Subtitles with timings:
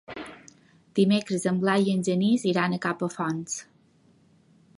[0.99, 3.63] Dimecres en Blai i en Genís iran a Capafonts.